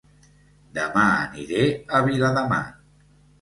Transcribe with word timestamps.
Dema 0.77 1.03
aniré 1.17 1.67
a 1.69 2.01
Viladamat 2.09 2.83